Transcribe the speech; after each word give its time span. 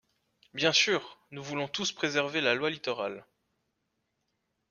Bien 0.55 0.73
sûr! 0.73 1.19
Nous 1.29 1.43
voulons 1.43 1.67
tous 1.67 1.91
préserver 1.91 2.41
la 2.41 2.55
loi 2.55 2.71
Littoral. 2.71 3.23